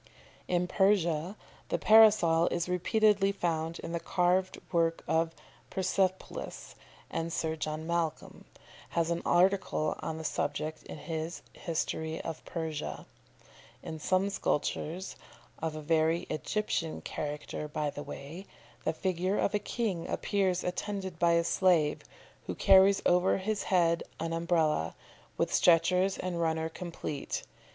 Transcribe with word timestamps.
]In 0.57 0.65
Persia 0.67 1.37
the 1.69 1.77
Parasol 1.77 2.47
is 2.47 2.67
repeatedly 2.67 3.31
found 3.31 3.77
in 3.81 3.91
the 3.91 3.99
carved 3.99 4.59
work 4.71 5.03
of 5.07 5.35
Persepolis, 5.69 6.73
and 7.11 7.31
Sir 7.31 7.55
John 7.55 7.85
Malcolm 7.85 8.45
has 8.97 9.11
an 9.11 9.21
article 9.27 9.95
on 9.99 10.17
the 10.17 10.23
subject 10.23 10.81
in 10.87 10.97
his 10.97 11.43
"History 11.53 12.19
of 12.19 12.43
Persia." 12.45 13.05
In 13.83 13.99
some 13.99 14.31
sculptures 14.31 15.17
of 15.59 15.75
a 15.75 15.81
very 15.81 16.23
Egyptian 16.31 17.01
character, 17.01 17.67
by 17.67 17.91
the 17.91 18.01
way 18.01 18.47
the 18.83 18.93
figure 18.93 19.37
of 19.37 19.53
a 19.53 19.59
king 19.59 20.07
appears 20.07 20.63
attended 20.63 21.19
by 21.19 21.33
a 21.33 21.43
slave, 21.43 22.01
who 22.47 22.55
carries 22.55 23.03
over 23.05 23.37
his 23.37 23.61
head 23.65 24.01
an 24.19 24.33
Umbrella, 24.33 24.95
with 25.37 25.53
stretchers 25.53 26.17
and 26.17 26.41
runner 26.41 26.69
complete. 26.69 27.43